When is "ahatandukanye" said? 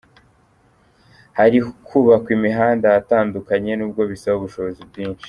2.89-3.71